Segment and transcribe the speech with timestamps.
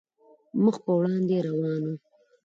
[0.63, 1.95] مخ په وړاندې روان وو.